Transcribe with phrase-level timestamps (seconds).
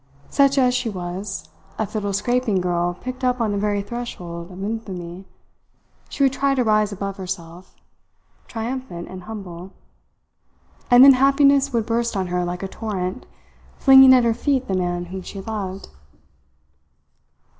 [0.31, 1.47] Such as she was,
[1.77, 5.25] a fiddle scraping girl picked up on the very threshold of infamy,
[6.09, 7.75] she would try to rise above herself,
[8.47, 9.73] triumphant and humble;
[10.89, 13.27] and then happiness would burst on her like a torrent,
[13.77, 15.89] flinging at her feet the man whom she loved.